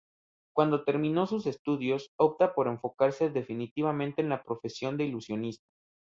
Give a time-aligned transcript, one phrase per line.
[0.55, 5.63] Cuando terminó sus estudios, opta por enfocarse definitivamente en la profesión de ilusionista.